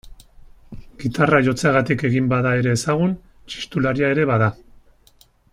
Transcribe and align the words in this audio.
Gitarra 1.03 1.41
jotzeagatik 1.49 2.05
egin 2.11 2.31
bada 2.33 2.55
ere 2.63 2.75
ezagun 2.79 3.15
txistularia 3.53 4.13
ere 4.19 4.29
bada. 4.35 4.53